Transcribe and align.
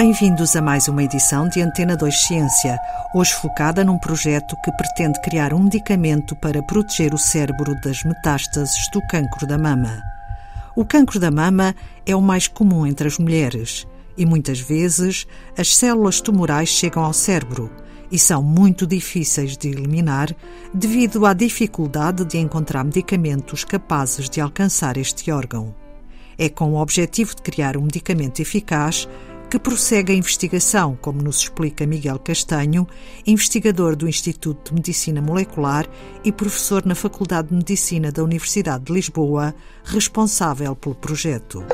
Bem-vindos 0.00 0.54
a 0.54 0.62
mais 0.62 0.86
uma 0.86 1.02
edição 1.02 1.48
de 1.48 1.60
Antena 1.60 1.96
2 1.96 2.20
Ciência, 2.20 2.78
hoje 3.12 3.32
focada 3.32 3.82
num 3.82 3.98
projeto 3.98 4.56
que 4.62 4.70
pretende 4.70 5.20
criar 5.22 5.52
um 5.52 5.64
medicamento 5.64 6.36
para 6.36 6.62
proteger 6.62 7.12
o 7.12 7.18
cérebro 7.18 7.74
das 7.82 8.04
metástases 8.04 8.88
do 8.92 9.04
cancro 9.08 9.44
da 9.44 9.58
mama. 9.58 10.00
O 10.76 10.84
cancro 10.84 11.18
da 11.18 11.32
mama 11.32 11.74
é 12.06 12.14
o 12.14 12.22
mais 12.22 12.46
comum 12.46 12.86
entre 12.86 13.08
as 13.08 13.18
mulheres 13.18 13.88
e 14.16 14.24
muitas 14.24 14.60
vezes 14.60 15.26
as 15.58 15.74
células 15.74 16.20
tumorais 16.20 16.68
chegam 16.68 17.02
ao 17.02 17.12
cérebro 17.12 17.68
e 18.08 18.20
são 18.20 18.40
muito 18.40 18.86
difíceis 18.86 19.56
de 19.56 19.66
eliminar 19.66 20.32
devido 20.72 21.26
à 21.26 21.34
dificuldade 21.34 22.24
de 22.24 22.38
encontrar 22.38 22.84
medicamentos 22.84 23.64
capazes 23.64 24.30
de 24.30 24.40
alcançar 24.40 24.96
este 24.96 25.32
órgão. 25.32 25.74
É 26.38 26.48
com 26.48 26.74
o 26.74 26.80
objetivo 26.80 27.34
de 27.34 27.42
criar 27.42 27.76
um 27.76 27.82
medicamento 27.82 28.38
eficaz 28.38 29.08
que 29.50 29.58
prossegue 29.58 30.12
a 30.12 30.16
investigação, 30.16 30.96
como 31.00 31.22
nos 31.22 31.38
explica 31.38 31.86
Miguel 31.86 32.18
Castanho, 32.18 32.86
investigador 33.26 33.96
do 33.96 34.06
Instituto 34.06 34.68
de 34.68 34.74
Medicina 34.74 35.22
Molecular 35.22 35.86
e 36.22 36.30
professor 36.30 36.84
na 36.84 36.94
Faculdade 36.94 37.48
de 37.48 37.54
Medicina 37.54 38.12
da 38.12 38.22
Universidade 38.22 38.84
de 38.84 38.92
Lisboa, 38.92 39.54
responsável 39.84 40.76
pelo 40.76 40.94
projeto. 40.94 41.64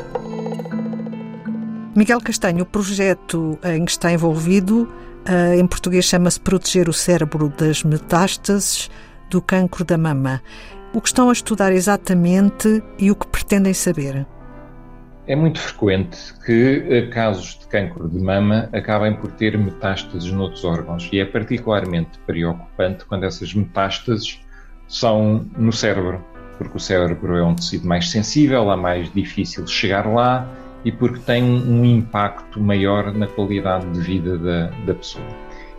Miguel 1.97 2.21
Castanho, 2.21 2.63
o 2.63 2.67
projeto 2.67 3.59
em 3.65 3.85
que 3.85 3.91
está 3.91 4.13
envolvido, 4.13 4.89
eh, 5.25 5.57
em 5.59 5.67
português 5.67 6.05
chama-se 6.05 6.41
Proteger 6.41 6.89
o 6.89 6.93
Cérebro 6.93 7.49
das 7.49 7.83
Metástases 7.83 8.89
do 9.29 9.43
Cancro 9.43 9.85
da 9.85 9.99
Mama. 9.99 10.41
O 10.93 11.01
que 11.01 11.09
estão 11.09 11.29
a 11.29 11.33
estudar 11.33 11.73
exatamente 11.73 12.83
e 12.99 13.11
o 13.11 13.17
que 13.17 13.27
pretendem 13.27 13.75
saber? 13.75 14.27
É 15.27 15.35
muito 15.35 15.59
frequente 15.59 16.35
que 16.45 16.85
eh, 16.87 17.07
casos 17.07 17.59
de 17.59 17.67
cancro 17.69 18.07
de 18.11 18.19
mama 18.19 18.69
acabem 18.75 19.15
por 19.15 19.33
ter 19.33 19.57
metástases 19.57 20.31
noutros 20.31 20.65
órgãos 20.65 21.09
e 21.11 21.19
é 21.19 21.25
particularmente 21.25 22.19
preocupante 22.27 23.07
quando 23.07 23.25
essas 23.25 23.55
metástases 23.55 24.39
são 24.87 25.47
no 25.57 25.73
cérebro, 25.73 26.23
porque 26.59 26.77
o 26.77 26.81
cérebro 26.81 27.39
é 27.39 27.43
um 27.43 27.55
tecido 27.55 27.89
mais 27.89 28.11
sensível, 28.11 28.71
é 28.71 28.77
mais 28.77 29.11
difícil 29.15 29.67
chegar 29.67 30.07
lá 30.07 30.47
e 30.85 30.93
porque 30.93 31.21
tem 31.21 31.43
um 31.43 31.83
impacto 31.87 32.61
maior 32.61 33.11
na 33.15 33.27
qualidade 33.27 33.91
de 33.93 34.01
vida 34.01 34.37
da, 34.37 34.67
da 34.85 34.95
pessoa. 34.95 35.25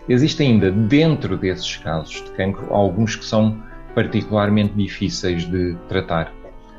Existem 0.08 0.54
ainda 0.54 0.72
dentro 0.72 1.36
desses 1.36 1.76
casos 1.76 2.14
de 2.24 2.30
cancro 2.32 2.74
alguns 2.74 3.14
que 3.14 3.24
são 3.24 3.56
particularmente 3.94 4.74
difíceis 4.74 5.48
de 5.48 5.76
tratar. 5.88 6.32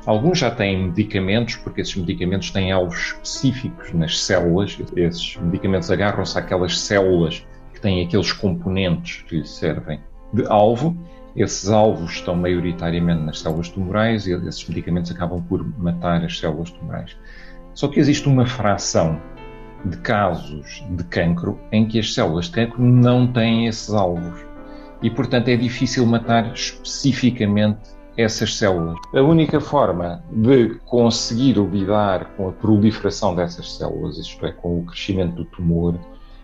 Alguns 0.08 0.38
já 0.38 0.50
têm 0.50 0.86
medicamentos, 0.86 1.56
porque 1.56 1.82
esses 1.82 1.94
medicamentos 1.94 2.50
têm 2.50 2.72
alvos 2.72 2.98
específicos 2.98 3.92
nas 3.92 4.18
células. 4.18 4.78
Esses 4.96 5.36
medicamentos 5.36 5.90
agarram-se 5.90 6.38
àquelas 6.38 6.80
células 6.80 7.46
que 7.74 7.80
têm 7.82 8.06
aqueles 8.06 8.32
componentes 8.32 9.20
que 9.28 9.36
lhes 9.36 9.50
servem 9.50 10.00
de 10.32 10.46
alvo. 10.46 10.96
Esses 11.36 11.68
alvos 11.68 12.12
estão 12.12 12.34
maioritariamente 12.34 13.20
nas 13.22 13.40
células 13.40 13.68
tumorais 13.68 14.26
e 14.26 14.32
esses 14.32 14.66
medicamentos 14.66 15.10
acabam 15.10 15.42
por 15.42 15.62
matar 15.78 16.24
as 16.24 16.38
células 16.38 16.70
tumorais. 16.70 17.14
Só 17.74 17.86
que 17.86 18.00
existe 18.00 18.26
uma 18.28 18.46
fração 18.46 19.20
de 19.84 19.98
casos 19.98 20.82
de 20.90 21.04
cancro 21.04 21.60
em 21.70 21.86
que 21.86 21.98
as 21.98 22.14
células 22.14 22.46
de 22.46 22.52
cancro 22.52 22.82
não 22.82 23.30
têm 23.30 23.66
esses 23.66 23.90
alvos 23.90 24.40
e, 25.02 25.10
portanto, 25.10 25.48
é 25.48 25.56
difícil 25.56 26.06
matar 26.06 26.50
especificamente 26.54 27.97
essas 28.18 28.56
células. 28.56 28.96
A 29.14 29.22
única 29.22 29.60
forma 29.60 30.20
de 30.32 30.74
conseguir 30.84 31.56
lidar 31.56 32.24
com 32.36 32.48
a 32.48 32.52
proliferação 32.52 33.32
dessas 33.32 33.76
células, 33.76 34.18
isto 34.18 34.44
é, 34.44 34.50
com 34.50 34.80
o 34.80 34.84
crescimento 34.84 35.36
do 35.36 35.44
tumor, 35.44 35.94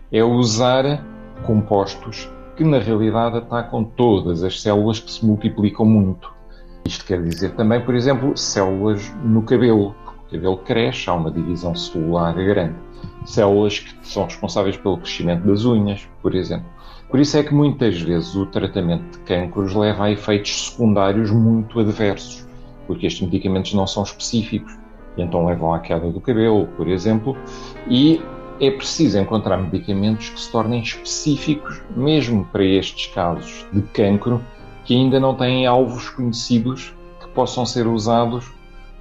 é 0.09 0.23
usar 0.23 1.03
compostos 1.45 2.31
que 2.55 2.63
na 2.63 2.79
realidade 2.79 3.37
atacam 3.37 3.83
todas 3.83 4.41
as 4.41 4.61
células 4.61 5.01
que 5.01 5.11
se 5.11 5.25
multiplicam 5.25 5.85
muito. 5.85 6.33
Isto 6.85 7.03
quer 7.05 7.21
dizer 7.21 7.51
também, 7.55 7.83
por 7.83 7.93
exemplo, 7.93 8.37
células 8.37 9.13
no 9.21 9.41
cabelo. 9.41 9.93
O 10.27 10.31
cabelo 10.31 10.57
cresce, 10.59 11.09
há 11.09 11.13
uma 11.13 11.29
divisão 11.29 11.75
celular 11.75 12.33
grande. 12.35 12.75
Células 13.25 13.79
que 13.79 14.07
são 14.07 14.23
responsáveis 14.23 14.77
pelo 14.77 14.97
crescimento 14.97 15.45
das 15.45 15.65
unhas, 15.65 16.07
por 16.21 16.33
exemplo. 16.33 16.74
Por 17.15 17.21
isso 17.21 17.37
é 17.37 17.43
que 17.43 17.53
muitas 17.53 18.01
vezes 18.01 18.35
o 18.35 18.45
tratamento 18.45 19.17
de 19.17 19.19
cancros 19.19 19.73
leva 19.73 20.03
a 20.03 20.11
efeitos 20.11 20.67
secundários 20.67 21.31
muito 21.31 21.79
adversos, 21.79 22.45
porque 22.87 23.07
estes 23.07 23.21
medicamentos 23.21 23.73
não 23.73 23.87
são 23.87 24.03
específicos 24.03 24.77
e 25.15 25.21
então 25.21 25.45
levam 25.45 25.73
à 25.73 25.79
queda 25.79 26.11
do 26.11 26.19
cabelo, 26.19 26.67
por 26.75 26.89
exemplo, 26.89 27.37
e 27.87 28.21
é 28.59 28.69
preciso 28.69 29.17
encontrar 29.17 29.55
medicamentos 29.55 30.27
que 30.27 30.41
se 30.41 30.51
tornem 30.51 30.81
específicos 30.81 31.81
mesmo 31.95 32.43
para 32.51 32.65
estes 32.65 33.07
casos 33.13 33.65
de 33.71 33.81
cancro 33.93 34.43
que 34.83 34.93
ainda 34.93 35.17
não 35.17 35.33
têm 35.35 35.65
alvos 35.65 36.09
conhecidos 36.09 36.93
que 37.21 37.29
possam 37.29 37.65
ser 37.65 37.87
usados 37.87 38.51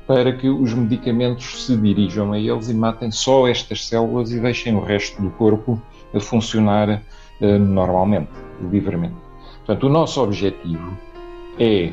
para 0.06 0.32
que 0.32 0.48
os 0.48 0.72
medicamentos 0.72 1.64
se 1.64 1.76
dirijam 1.76 2.32
a 2.32 2.38
eles 2.38 2.70
e 2.70 2.74
matem 2.74 3.10
só 3.10 3.48
estas 3.48 3.84
células 3.84 4.30
e 4.30 4.38
deixem 4.38 4.76
o 4.76 4.84
resto 4.84 5.20
do 5.20 5.30
corpo 5.30 5.82
a 6.14 6.20
funcionar 6.20 7.02
normalmente, 7.40 8.30
livremente. 8.70 9.16
Portanto, 9.58 9.86
o 9.86 9.90
nosso 9.90 10.22
objetivo 10.22 10.96
é 11.58 11.92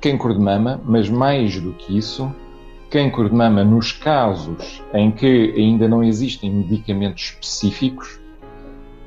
cancro 0.00 0.34
de 0.34 0.40
mama, 0.40 0.80
mas 0.84 1.08
mais 1.08 1.60
do 1.60 1.72
que 1.72 1.96
isso, 1.96 2.32
cancro 2.90 3.28
de 3.28 3.34
mama 3.34 3.64
nos 3.64 3.92
casos 3.92 4.82
em 4.94 5.10
que 5.10 5.54
ainda 5.56 5.88
não 5.88 6.02
existem 6.02 6.50
medicamentos 6.50 7.24
específicos 7.24 8.18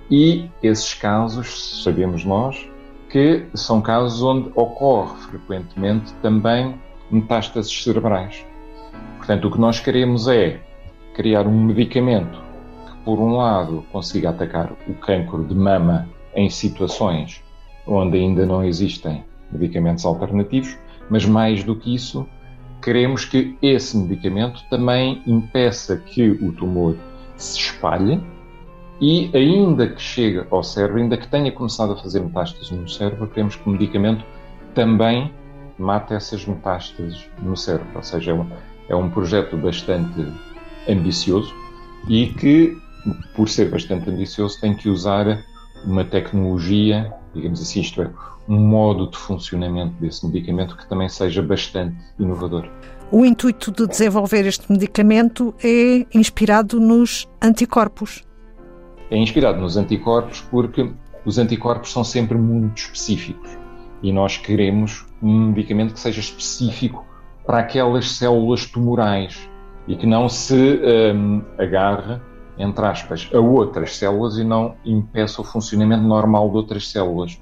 e 0.09 0.50
esses 0.61 0.94
casos, 0.94 1.81
sabemos 1.84 2.25
nós, 2.25 2.69
que 3.09 3.45
são 3.53 3.81
casos 3.81 4.22
onde 4.22 4.51
ocorre 4.56 5.17
frequentemente 5.29 6.13
também 6.22 6.75
metástases 7.09 7.84
cerebrais. 7.84 8.45
Portanto, 9.17 9.47
o 9.47 9.51
que 9.51 9.59
nós 9.59 9.79
queremos 9.79 10.28
é 10.28 10.59
criar 11.13 11.47
um 11.47 11.63
medicamento 11.63 12.41
por 13.03 13.19
um 13.19 13.35
lado, 13.35 13.85
consiga 13.91 14.29
atacar 14.29 14.72
o 14.88 14.94
cancro 14.94 15.44
de 15.44 15.56
mama 15.56 16.07
em 16.35 16.50
situações 16.50 17.44
onde 17.85 18.17
ainda 18.17 18.45
não 18.45 18.63
existem 18.63 19.23
medicamentos 19.51 20.06
alternativos, 20.06 20.78
mas 21.09 21.25
mais 21.25 21.63
do 21.63 21.75
que 21.75 21.94
isso, 21.94 22.28
queremos 22.81 23.25
que 23.25 23.57
esse 23.61 23.97
medicamento 23.97 24.63
também 24.69 25.22
impeça 25.25 25.97
que 25.97 26.29
o 26.29 26.51
tumor 26.51 26.95
se 27.35 27.59
espalhe 27.59 28.22
e, 29.00 29.29
ainda 29.34 29.88
que 29.88 30.01
chegue 30.01 30.45
ao 30.50 30.63
cérebro, 30.63 31.01
ainda 31.01 31.17
que 31.17 31.28
tenha 31.28 31.51
começado 31.51 31.94
a 31.94 31.97
fazer 31.97 32.22
metástases 32.22 32.72
no 32.72 32.88
cérebro, 32.88 33.28
queremos 33.28 33.56
que 33.56 33.67
o 33.67 33.72
medicamento 33.72 34.23
também 34.73 35.31
mate 35.78 36.13
essas 36.13 36.45
metástases 36.45 37.28
no 37.41 37.57
cérebro. 37.57 37.88
Ou 37.95 38.03
seja, 38.03 38.31
é 38.31 38.34
um, 38.34 38.47
é 38.90 38.95
um 38.95 39.09
projeto 39.09 39.57
bastante 39.57 40.28
ambicioso 40.88 41.53
e 42.07 42.28
que 42.28 42.78
por 43.35 43.50
ser 43.50 43.69
bastante 43.69 44.09
ambicioso, 44.09 44.59
tem 44.59 44.73
que 44.73 44.89
usar 44.89 45.44
uma 45.85 46.03
tecnologia, 46.03 47.13
digamos 47.34 47.62
assim, 47.62 47.81
isto 47.81 48.01
é, 48.01 48.09
um 48.47 48.57
modo 48.57 49.09
de 49.09 49.17
funcionamento 49.17 49.94
desse 50.00 50.25
medicamento 50.25 50.75
que 50.75 50.88
também 50.88 51.09
seja 51.09 51.41
bastante 51.41 51.95
inovador. 52.19 52.69
O 53.11 53.25
intuito 53.25 53.72
de 53.72 53.88
desenvolver 53.88 54.45
este 54.45 54.72
medicamento 54.72 55.53
é 55.63 56.06
inspirado 56.13 56.79
nos 56.79 57.28
anticorpos. 57.41 58.23
É 59.09 59.17
inspirado 59.17 59.59
nos 59.59 59.75
anticorpos 59.75 60.41
porque 60.50 60.91
os 61.25 61.38
anticorpos 61.38 61.91
são 61.91 62.03
sempre 62.03 62.38
muito 62.38 62.78
específicos 62.78 63.49
e 64.02 64.11
nós 64.11 64.37
queremos 64.37 65.05
um 65.22 65.47
medicamento 65.47 65.93
que 65.93 65.99
seja 65.99 66.20
específico 66.20 67.05
para 67.46 67.59
aquelas 67.59 68.11
células 68.11 68.66
tumorais 68.66 69.49
e 69.87 69.96
que 69.96 70.05
não 70.05 70.29
se 70.29 70.79
um, 71.14 71.41
agarre 71.58 72.20
entre 72.57 72.85
aspas, 72.85 73.29
a 73.33 73.39
outras 73.39 73.95
células 73.97 74.37
e 74.37 74.43
não 74.43 74.75
impeça 74.85 75.41
o 75.41 75.43
funcionamento 75.43 76.03
normal 76.03 76.49
de 76.49 76.57
outras 76.57 76.89
células. 76.89 77.41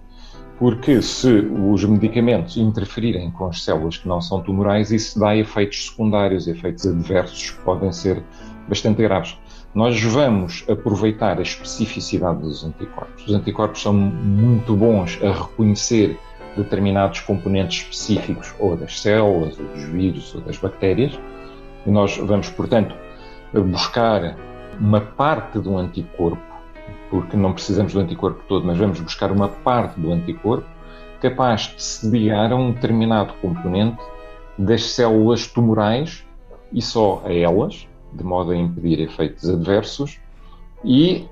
Porque 0.58 1.02
se 1.02 1.30
os 1.30 1.86
medicamentos 1.86 2.58
interferirem 2.58 3.32
com 3.32 3.48
as 3.48 3.64
células 3.64 3.98
que 3.98 4.08
não 4.08 4.20
são 4.22 4.42
tumorais, 4.42 4.92
isso 4.92 5.18
dá 5.18 5.36
efeitos 5.36 5.88
secundários, 5.88 6.48
efeitos 6.48 6.86
adversos 6.86 7.52
que 7.52 7.62
podem 7.62 7.92
ser 7.92 8.22
bastante 8.68 9.02
graves. 9.02 9.38
Nós 9.74 10.02
vamos 10.04 10.66
aproveitar 10.70 11.40
a 11.40 11.42
especificidade 11.42 12.42
dos 12.42 12.66
anticorpos. 12.66 13.26
Os 13.26 13.34
anticorpos 13.34 13.82
são 13.82 13.94
muito 13.94 14.76
bons 14.76 15.18
a 15.24 15.32
reconhecer 15.32 16.20
determinados 16.58 17.22
componentes 17.22 17.84
específicos, 17.84 18.54
ou 18.60 18.76
das 18.76 19.00
células, 19.00 19.58
ou 19.58 19.66
dos 19.66 19.84
vírus, 19.86 20.36
ou 20.36 20.42
das 20.42 20.58
bactérias, 20.58 21.18
e 21.86 21.92
nós 21.92 22.18
vamos, 22.18 22.50
portanto, 22.50 22.96
buscar 23.54 24.36
uma 24.80 25.02
parte 25.02 25.60
do 25.60 25.78
anticorpo, 25.78 26.42
porque 27.10 27.36
não 27.36 27.54
precisamos 27.54 27.94
do 27.94 28.00
anticorpo 28.00 28.44
todo, 28.48 28.66
mas 28.66 28.78
vamos 28.78 29.00
buscar 29.00 29.32
uma 29.32 29.50
parte 29.50 30.00
do 30.00 30.12
anticorpo 30.12 30.68
capaz 31.20 31.74
de 31.76 31.84
se 31.84 32.10
ligar 32.10 32.52
a 32.52 32.56
um 32.56 32.72
determinado 32.72 33.34
componente 33.42 34.02
das 34.58 34.84
células 34.84 35.48
tumorais 35.48 36.26
e 36.72 36.82
só 36.82 37.22
a 37.26 37.34
elas, 37.34 37.88
de 38.14 38.24
modo 38.24 38.52
a 38.52 38.56
impedir 38.56 39.02
efeitos 39.02 39.50
adversos, 39.50 40.20
E, 40.84 41.28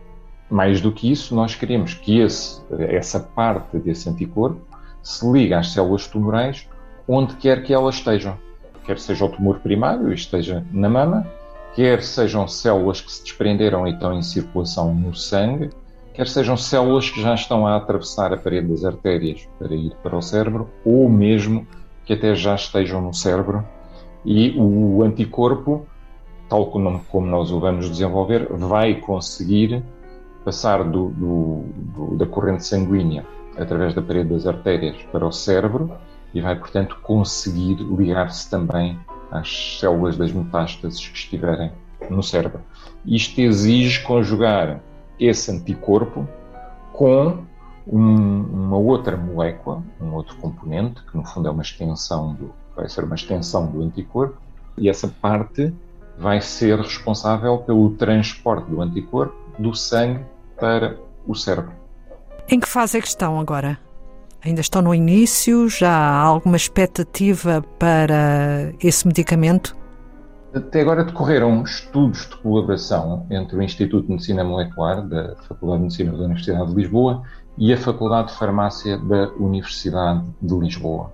mais 0.50 0.82
do 0.82 0.92
que 0.92 1.10
isso, 1.10 1.34
nós 1.34 1.56
queremos 1.56 1.94
que 1.94 2.20
esse, 2.20 2.62
essa 2.78 3.20
parte 3.20 3.78
desse 3.78 4.10
anticorpo 4.10 4.60
se 5.02 5.26
ligue 5.30 5.54
às 5.54 5.72
células 5.72 6.06
tumorais 6.08 6.68
onde 7.08 7.36
quer 7.36 7.64
que 7.64 7.74
elas 7.74 7.96
estejam. 7.96 8.38
Quer 8.86 9.00
seja 9.00 9.26
o 9.26 9.30
tumor 9.30 9.60
primário 9.60 10.12
esteja 10.12 10.66
na 10.72 10.90
mama, 10.90 11.26
quer 11.77 12.01
sejam 12.01 12.47
células 12.47 13.01
que 13.01 13.12
se 13.12 13.21
desprenderam 13.21 13.85
e 13.85 13.91
estão 13.91 14.12
em 14.12 14.24
circulação 14.24 14.95
no 14.95 15.13
sangue, 15.13 15.69
quer 16.12 16.27
sejam 16.27 16.57
células 16.57 17.07
que 17.12 17.21
já 17.21 17.35
estão 17.35 17.68
a 17.68 17.75
atravessar 17.75 18.33
a 18.33 18.38
parede 18.38 18.69
das 18.69 18.83
artérias 18.83 19.47
para 19.59 19.75
ir 19.75 19.95
para 20.01 20.18
o 20.18 20.21
cérebro, 20.21 20.68
ou 20.83 21.07
mesmo 21.07 21.68
que 22.03 22.13
até 22.13 22.33
já 22.33 22.56
estejam 22.56 23.00
no 23.00 23.13
cérebro. 23.13 23.63
E 24.25 24.56
o 24.57 25.03
anticorpo, 25.03 25.85
tal 26.50 26.65
como, 26.71 27.00
nós 27.27 27.51
o 27.51 27.59
vamos 27.59 27.91
desenvolver, 27.91 28.47
vai 28.53 28.95
conseguir 28.95 29.83
passar 30.44 30.83
do, 30.83 31.09
do, 31.09 31.63
do, 31.75 32.15
da 32.15 32.25
corrente 32.25 32.65
sanguínea 32.65 33.24
através 33.56 33.94
da 33.94 34.01
parede 34.01 34.29
das 34.29 34.47
artérias 34.47 34.97
para 35.12 35.27
o 35.27 35.31
cérebro 35.31 35.91
e 36.33 36.41
vai, 36.41 36.56
portanto, 36.56 36.97
conseguir 37.03 37.75
ligar-se 37.75 38.50
também 38.50 38.97
às 39.31 39.79
células 39.79 40.18
das 40.18 40.31
metástases 40.31 41.07
que 41.07 41.18
estiverem 41.18 41.71
no 42.09 42.21
cérebro. 42.21 42.62
Isto 43.06 43.41
exige 43.41 44.01
conjugar 44.03 44.79
esse 45.19 45.51
anticorpo 45.51 46.27
com 46.94 47.39
um, 47.85 48.41
uma 48.41 48.77
outra 48.77 49.15
molécula, 49.15 49.83
um 50.01 50.13
outro 50.13 50.35
componente, 50.38 51.01
que 51.03 51.15
no 51.15 51.25
fundo 51.25 51.47
é 51.47 51.51
uma 51.51 51.62
extensão 51.62 52.33
do, 52.33 52.53
vai 52.75 52.89
ser 52.89 53.03
uma 53.03 53.15
extensão 53.15 53.68
do 53.68 53.81
anticorpo, 53.81 54.38
e 54.77 54.89
essa 54.89 55.07
parte 55.07 55.74
vai 56.18 56.41
ser 56.41 56.79
responsável 56.79 57.59
pelo 57.59 57.91
transporte 57.91 58.69
do 58.69 58.81
anticorpo 58.81 59.35
do 59.57 59.74
sangue 59.74 60.24
para 60.59 60.97
o 61.25 61.35
cérebro. 61.35 61.71
Em 62.50 62.59
que 62.59 62.68
fase 62.68 62.97
é 62.97 63.01
que 63.01 63.07
estão 63.07 63.39
agora? 63.39 63.79
Ainda 64.44 64.62
estão 64.62 64.81
no 64.81 64.94
início? 64.94 65.68
Já 65.68 65.92
há 65.92 66.22
alguma 66.22 66.56
expectativa 66.56 67.63
para 67.80 68.72
esse 68.81 69.07
medicamento? 69.07 69.75
Até 70.54 70.81
agora 70.81 71.04
decorreram 71.04 71.62
estudos 71.63 72.28
de 72.30 72.36
colaboração 72.38 73.25
entre 73.30 73.57
o 73.57 73.62
Instituto 73.62 74.06
de 74.06 74.12
Medicina 74.12 74.44
Molecular 74.44 75.06
da 75.06 75.36
Faculdade 75.48 75.80
de 75.80 75.84
Medicina 75.84 76.12
da 76.13 76.24
Universidade 76.24 76.69
de 76.69 76.75
Lisboa 76.75 77.24
e 77.57 77.74
a 77.74 77.78
Faculdade 77.78 78.30
de 78.30 78.38
Farmácia 78.38 78.98
da 78.98 79.30
Universidade 79.34 80.24
de 80.42 80.56
Lisboa. 80.56 81.12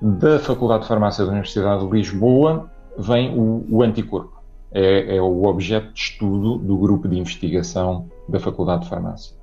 Da 0.00 0.38
Faculdade 0.38 0.82
de 0.82 0.88
Farmácia 0.88 1.24
da 1.24 1.30
Universidade 1.30 1.84
de 1.84 1.90
Lisboa 1.90 2.70
vem 2.98 3.36
o, 3.36 3.66
o 3.68 3.82
anticorpo. 3.82 4.36
É, 4.72 5.16
é 5.16 5.22
o 5.22 5.44
objeto 5.44 5.92
de 5.92 6.00
estudo 6.00 6.58
do 6.58 6.76
grupo 6.76 7.08
de 7.08 7.18
investigação 7.18 8.08
da 8.28 8.38
Faculdade 8.38 8.84
de 8.84 8.90
Farmácia. 8.90 9.34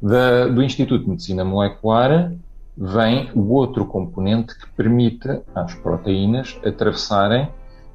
Da, 0.00 0.46
do 0.46 0.62
Instituto 0.62 1.04
de 1.04 1.10
Medicina 1.10 1.44
Molecular 1.44 2.32
vem 2.76 3.30
o 3.34 3.52
outro 3.52 3.84
componente 3.84 4.56
que 4.56 4.70
permite 4.76 5.40
às 5.54 5.74
proteínas 5.74 6.58
atravessarem 6.64 7.48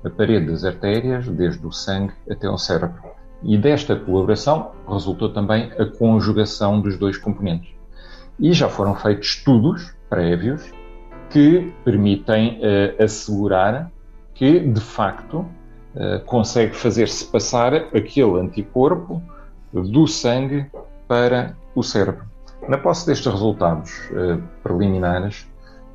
a 0.03 0.09
parede 0.09 0.47
das 0.47 0.65
artérias, 0.65 1.27
desde 1.29 1.65
o 1.65 1.71
sangue 1.71 2.13
até 2.29 2.47
ao 2.47 2.57
cérebro. 2.57 3.01
E 3.41 3.57
desta 3.57 3.95
colaboração 3.95 4.71
resultou 4.88 5.29
também 5.29 5.71
a 5.79 5.85
conjugação 5.85 6.81
dos 6.81 6.97
dois 6.97 7.17
componentes. 7.17 7.73
E 8.38 8.51
já 8.51 8.67
foram 8.67 8.95
feitos 8.95 9.29
estudos 9.29 9.95
prévios 10.09 10.69
que 11.29 11.73
permitem 11.85 12.59
uh, 12.59 13.03
assegurar 13.03 13.89
que, 14.33 14.59
de 14.59 14.81
facto, 14.81 15.39
uh, 15.39 16.19
consegue 16.25 16.75
fazer-se 16.75 17.25
passar 17.25 17.73
aquele 17.73 18.39
anticorpo 18.39 19.21
do 19.71 20.06
sangue 20.06 20.65
para 21.07 21.55
o 21.75 21.83
cérebro. 21.83 22.25
Na 22.67 22.77
posse 22.77 23.05
destes 23.05 23.31
resultados 23.31 23.91
uh, 24.11 24.41
preliminares, 24.61 25.47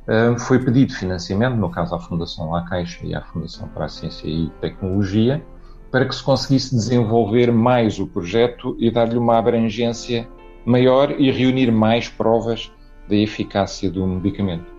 uh, 0.07 0.39
foi 0.39 0.59
pedido 0.63 0.93
financiamento, 0.93 1.55
no 1.55 1.69
caso 1.69 1.95
à 1.95 1.99
Fundação 1.99 2.51
La 2.51 2.63
Caixa 2.63 3.05
e 3.05 3.15
à 3.15 3.21
Fundação 3.21 3.67
para 3.69 3.85
a 3.85 3.89
Ciência 3.89 4.27
e 4.27 4.49
Tecnologia, 4.61 5.43
para 5.91 6.05
que 6.05 6.13
se 6.13 6.23
conseguisse 6.23 6.75
desenvolver 6.75 7.51
mais 7.51 7.99
o 7.99 8.05
projeto 8.05 8.75
e 8.79 8.91
dar-lhe 8.91 9.17
uma 9.17 9.37
abrangência 9.37 10.27
maior 10.65 11.11
e 11.19 11.31
reunir 11.31 11.71
mais 11.71 12.07
provas 12.07 12.71
da 13.07 13.15
eficácia 13.15 13.89
do 13.89 14.05
medicamento. 14.05 14.71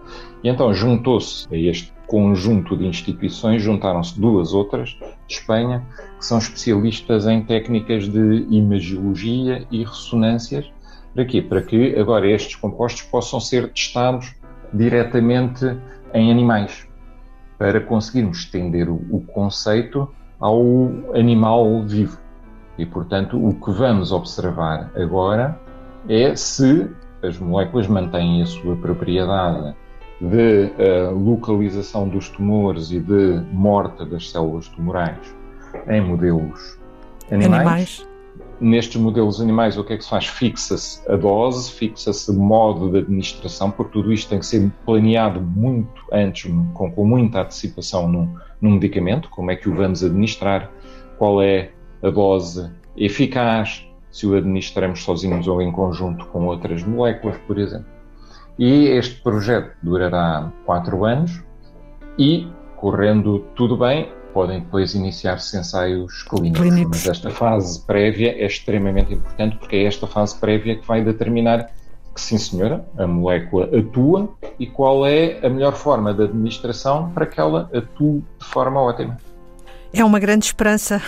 E 0.45 0.49
então 0.49 0.73
juntou-se 0.73 1.53
a 1.53 1.59
este 1.59 1.93
conjunto 2.11 2.77
de 2.77 2.89
instituições, 2.89 3.63
juntaram-se 3.63 4.21
duas 4.21 4.53
outras 4.53 4.89
de 5.29 5.35
Espanha, 5.35 5.87
que 6.19 6.27
são 6.27 6.39
especialistas 6.39 7.25
em 7.25 7.41
técnicas 7.41 8.09
de 8.09 8.47
imagiologia 8.51 9.65
e 9.71 9.85
ressonâncias, 9.85 10.69
para 11.15 11.25
quê? 11.25 11.41
Para 11.41 11.63
que 11.63 11.97
agora 11.97 12.29
estes 12.29 12.57
compostos 12.57 13.03
possam 13.03 13.39
ser 13.39 13.73
testados 13.73 14.35
diretamente 14.75 15.65
em 16.13 16.33
animais, 16.33 16.85
para 17.57 17.81
conseguirmos 17.81 18.39
estender 18.39 18.89
o, 18.89 18.97
o 19.09 19.21
conceito 19.21 20.09
ao 20.41 20.61
animal 21.15 21.85
vivo. 21.85 22.19
E, 22.77 22.85
portanto, 22.85 23.39
o 23.39 23.55
que 23.55 23.71
vamos 23.71 24.11
observar 24.11 24.91
agora 24.97 25.61
é 26.09 26.35
se 26.35 26.91
as 27.23 27.39
moléculas 27.39 27.87
mantêm 27.87 28.43
a 28.43 28.47
sua 28.47 28.75
propriedade 28.75 29.77
de 30.21 30.71
uh, 30.79 31.15
localização 31.15 32.09
dos 32.09 32.29
tumores 32.29 32.91
e 32.91 33.01
de 33.01 33.41
morte 33.53 34.05
das 34.05 34.31
células 34.31 34.69
tumorais 34.69 35.35
em 35.89 36.01
modelos 36.01 36.79
animais, 37.31 37.67
animais. 37.67 38.07
Nestes 38.61 39.01
modelos 39.01 39.41
animais, 39.41 39.79
o 39.79 39.85
que 39.85 39.95
é 39.95 39.97
que 39.97 40.05
se 40.05 40.11
faz? 40.11 40.27
Fixa-se 40.27 41.01
a 41.11 41.17
dose, 41.17 41.73
fixa-se 41.73 42.31
o 42.31 42.35
modo 42.35 42.91
de 42.91 42.99
administração, 42.99 43.71
porque 43.71 43.93
tudo 43.93 44.13
isto 44.13 44.29
tem 44.29 44.39
que 44.39 44.45
ser 44.45 44.71
planeado 44.85 45.41
muito 45.41 46.03
antes, 46.13 46.53
com, 46.75 46.91
com 46.91 47.07
muita 47.07 47.41
antecipação 47.41 48.07
num, 48.07 48.35
num 48.61 48.73
medicamento, 48.73 49.31
como 49.31 49.51
é 49.51 49.57
que 49.57 49.69
o 49.69 49.75
vamos 49.75 50.05
administrar, 50.05 50.71
qual 51.17 51.43
é 51.43 51.71
a 52.03 52.11
dose 52.11 52.71
eficaz, 52.95 53.87
se 54.11 54.27
o 54.27 54.37
administramos 54.37 55.03
sozinhos 55.03 55.49
ou 55.49 55.63
em 55.63 55.73
conjunto 55.73 56.27
com 56.27 56.45
outras 56.47 56.83
moléculas, 56.83 57.39
por 57.47 57.59
exemplo. 57.59 58.00
E 58.61 58.89
este 58.89 59.23
projeto 59.23 59.75
durará 59.83 60.53
quatro 60.67 61.07
anos 61.07 61.43
e, 62.19 62.47
correndo 62.77 63.39
tudo 63.57 63.75
bem, 63.75 64.13
podem 64.35 64.61
depois 64.61 64.95
iniciar-se 64.95 65.57
ensaios 65.57 66.23
clínicos. 66.25 66.61
clínicos. 66.61 66.99
Mas 66.99 67.07
esta 67.07 67.31
fase 67.31 67.81
prévia 67.87 68.33
é 68.33 68.45
extremamente 68.45 69.15
importante 69.15 69.57
porque 69.57 69.77
é 69.77 69.85
esta 69.85 70.07
fase 70.07 70.39
prévia 70.39 70.77
que 70.77 70.87
vai 70.87 71.03
determinar 71.03 71.71
que, 72.15 72.21
sim 72.21 72.37
senhora, 72.37 72.85
a 72.99 73.07
molécula 73.07 73.65
atua 73.75 74.29
e 74.59 74.67
qual 74.67 75.07
é 75.07 75.41
a 75.43 75.49
melhor 75.49 75.73
forma 75.73 76.13
de 76.13 76.25
administração 76.25 77.11
para 77.13 77.25
que 77.25 77.41
ela 77.41 77.71
atue 77.73 78.23
de 78.39 78.45
forma 78.45 78.79
ótima. 78.79 79.17
É 79.91 80.05
uma 80.05 80.19
grande 80.19 80.45
esperança 80.45 81.01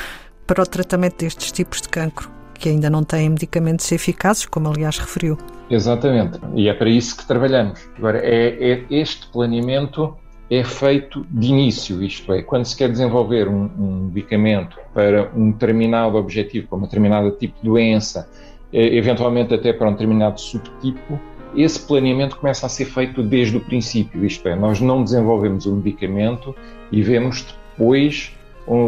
para 0.46 0.62
o 0.62 0.66
tratamento 0.66 1.18
destes 1.18 1.52
tipos 1.52 1.82
de 1.82 1.90
cancro, 1.90 2.30
que 2.54 2.70
ainda 2.70 2.88
não 2.88 3.04
têm 3.04 3.28
medicamentos 3.28 3.92
eficazes, 3.92 4.46
como 4.46 4.70
aliás 4.70 4.96
referiu. 4.96 5.36
Exatamente, 5.72 6.38
e 6.54 6.68
é 6.68 6.74
para 6.74 6.90
isso 6.90 7.16
que 7.16 7.26
trabalhamos. 7.26 7.80
Agora, 7.96 8.18
é, 8.18 8.72
é 8.72 8.84
este 8.90 9.26
planeamento 9.28 10.14
é 10.50 10.62
feito 10.62 11.26
de 11.30 11.48
início, 11.48 12.02
isto 12.02 12.30
é, 12.30 12.42
quando 12.42 12.66
se 12.66 12.76
quer 12.76 12.90
desenvolver 12.90 13.48
um, 13.48 13.70
um 13.78 14.10
medicamento 14.12 14.76
para 14.92 15.30
um 15.34 15.50
determinado 15.50 16.18
objetivo, 16.18 16.68
para 16.68 16.76
um 16.76 16.82
determinado 16.82 17.30
tipo 17.30 17.54
de 17.58 17.64
doença, 17.64 18.28
eh, 18.70 18.98
eventualmente 18.98 19.54
até 19.54 19.72
para 19.72 19.88
um 19.88 19.92
determinado 19.92 20.38
subtipo, 20.38 21.18
esse 21.56 21.80
planeamento 21.80 22.36
começa 22.36 22.66
a 22.66 22.68
ser 22.68 22.84
feito 22.84 23.22
desde 23.22 23.56
o 23.56 23.60
princípio, 23.60 24.26
isto 24.26 24.46
é, 24.46 24.54
nós 24.54 24.78
não 24.78 25.02
desenvolvemos 25.02 25.64
o 25.64 25.72
um 25.72 25.76
medicamento 25.76 26.54
e 26.90 27.02
vemos 27.02 27.46
depois 27.72 28.36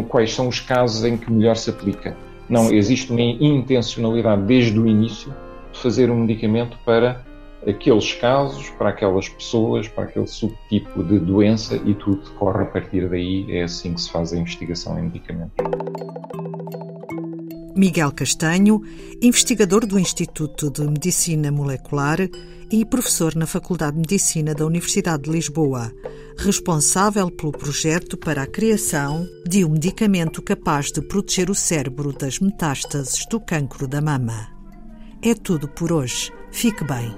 quais 0.07 0.35
são 0.35 0.47
os 0.47 0.59
casos 0.59 1.03
em 1.03 1.17
que 1.17 1.31
melhor 1.31 1.55
se 1.55 1.71
aplica. 1.71 2.15
Não, 2.47 2.71
existe 2.71 3.11
uma 3.11 3.21
intencionalidade 3.21 4.43
desde 4.43 4.79
o 4.79 4.87
início 4.87 5.33
fazer 5.77 6.09
um 6.09 6.21
medicamento 6.21 6.77
para 6.85 7.23
aqueles 7.67 8.13
casos, 8.13 8.69
para 8.71 8.89
aquelas 8.89 9.27
pessoas, 9.27 9.87
para 9.87 10.05
aquele 10.05 10.27
subtipo 10.27 11.03
de 11.03 11.19
doença 11.19 11.75
e 11.85 11.93
tudo 11.95 12.21
decorre 12.23 12.63
a 12.63 12.65
partir 12.65 13.09
daí. 13.09 13.45
É 13.49 13.63
assim 13.63 13.93
que 13.93 14.01
se 14.01 14.11
faz 14.11 14.33
a 14.33 14.37
investigação 14.37 14.97
em 14.99 15.03
medicamentos. 15.03 15.55
Miguel 17.75 18.11
Castanho, 18.13 18.81
investigador 19.21 19.85
do 19.85 19.99
Instituto 19.99 20.71
de 20.71 20.81
Medicina 20.87 21.51
Molecular 21.51 22.19
e 22.71 22.85
professor 22.85 23.35
na 23.35 23.45
Faculdade 23.45 23.93
de 23.93 23.99
Medicina 23.99 24.55
da 24.55 24.65
Universidade 24.65 25.23
de 25.23 25.29
Lisboa, 25.29 25.91
responsável 26.37 27.29
pelo 27.29 27.51
projeto 27.51 28.15
para 28.17 28.43
a 28.43 28.47
criação 28.47 29.27
de 29.45 29.65
um 29.65 29.71
medicamento 29.71 30.41
capaz 30.41 30.89
de 30.91 31.01
proteger 31.01 31.49
o 31.49 31.55
cérebro 31.55 32.13
das 32.13 32.39
metástases 32.39 33.25
do 33.29 33.41
cancro 33.41 33.87
da 33.87 34.01
mama. 34.01 34.54
É 35.27 35.33
tudo 35.33 35.67
por 35.67 35.91
hoje. 35.91 36.31
Fique 36.51 36.83
bem. 36.83 37.17